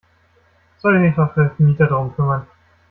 Soll 0.79 0.99
sich 0.99 1.13
doch 1.15 1.31
der 1.35 1.51
Vermieter 1.51 1.85
darum 1.85 2.15
kümmern! 2.15 2.47